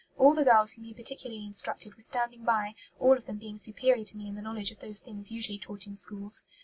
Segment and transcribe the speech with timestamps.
[0.17, 4.03] All the girls whom he particularly instructed were standing by, all of them being superior
[4.05, 6.43] to me in the knowledge of those things usually taught in schools.